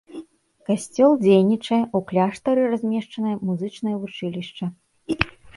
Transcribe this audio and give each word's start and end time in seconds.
Касцёл 0.69 1.11
дзейнічае, 1.25 1.79
у 1.99 2.01
кляштары 2.11 2.61
размешчанае 2.73 3.35
музычнае 3.51 3.95
вучылішча. 4.07 4.65